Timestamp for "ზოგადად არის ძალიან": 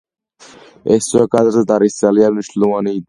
1.17-2.39